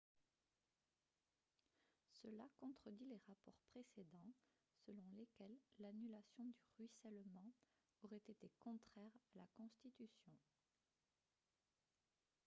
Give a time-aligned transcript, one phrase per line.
[2.19, 4.33] cela contredit les rapports précédents
[4.87, 7.51] selon lesquels l'annulation du ruissellement
[8.01, 10.33] aurait été contraire à la constitution